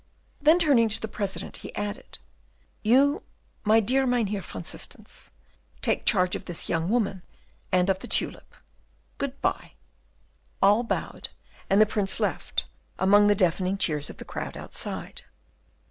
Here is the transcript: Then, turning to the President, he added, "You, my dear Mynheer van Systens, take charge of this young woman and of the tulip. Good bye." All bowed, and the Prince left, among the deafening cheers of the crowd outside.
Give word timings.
Then, 0.41 0.57
turning 0.57 0.89
to 0.89 0.99
the 0.99 1.07
President, 1.07 1.57
he 1.57 1.75
added, 1.75 2.17
"You, 2.81 3.21
my 3.63 3.79
dear 3.79 4.07
Mynheer 4.07 4.41
van 4.41 4.63
Systens, 4.63 5.29
take 5.83 6.07
charge 6.07 6.35
of 6.35 6.45
this 6.45 6.67
young 6.67 6.89
woman 6.89 7.21
and 7.71 7.87
of 7.87 7.99
the 7.99 8.07
tulip. 8.07 8.55
Good 9.19 9.39
bye." 9.43 9.73
All 10.59 10.81
bowed, 10.83 11.29
and 11.69 11.79
the 11.79 11.85
Prince 11.85 12.19
left, 12.19 12.65
among 12.97 13.27
the 13.27 13.35
deafening 13.35 13.77
cheers 13.77 14.09
of 14.09 14.17
the 14.17 14.25
crowd 14.25 14.57
outside. 14.57 15.21